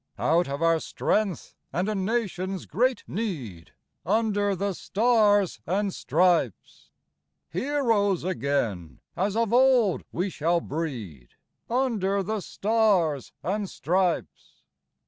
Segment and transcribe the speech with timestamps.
[0.17, 3.69] Out of our strength and a nation's great need,
[4.03, 6.89] Under the stars and stripes,
[7.49, 11.35] Heroes again as of old we shall breed,
[11.69, 14.63] Under the stars and stripes.